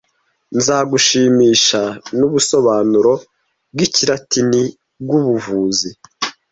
[0.57, 1.81] Nzagushimisha
[2.17, 3.13] nubusobanuro
[3.73, 4.63] bwikilatini
[5.01, 5.89] bwubuvuzi